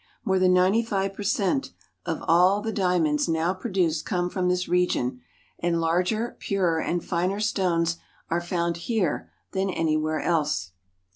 More 0.25 0.39
than 0.39 0.51
ninety 0.55 0.81
five 0.81 1.13
per 1.13 1.21
cent 1.21 1.73
of 2.07 2.23
all 2.27 2.61
the 2.63 2.69
Roi.gh 2.71 2.75
diamonds 2.77 3.27
now 3.29 3.53
produced 3.53 4.03
come 4.03 4.31
from 4.31 4.49
this 4.49 4.67
region, 4.67 5.21
and 5.59 5.79
larger, 5.79 6.35
purer, 6.39 6.79
and 6.81 7.05
finer 7.05 7.39
stones 7.39 7.97
are 8.27 8.41
found 8.41 8.77
here 8.77 9.29
than 9.51 9.69
anywhere 9.69 10.19
else. 10.19 10.71